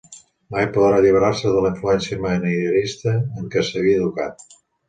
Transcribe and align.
Mai 0.53 0.63
podrà 0.77 1.01
alliberar-se 1.01 1.51
de 1.57 1.61
la 1.65 1.71
influència 1.75 2.19
manierista 2.25 3.17
en 3.21 3.55
què 3.57 3.67
s'havia 3.69 4.01
educat. 4.03 4.47